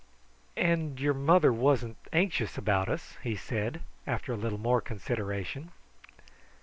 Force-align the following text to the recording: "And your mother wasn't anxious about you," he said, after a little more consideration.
"And 0.57 0.99
your 0.99 1.13
mother 1.13 1.53
wasn't 1.53 1.95
anxious 2.11 2.57
about 2.57 2.87
you," 2.87 2.97
he 3.21 3.35
said, 3.35 3.81
after 4.07 4.33
a 4.33 4.35
little 4.35 4.57
more 4.57 4.81
consideration. 4.81 5.69